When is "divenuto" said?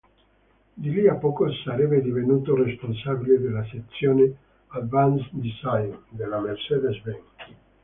2.01-2.55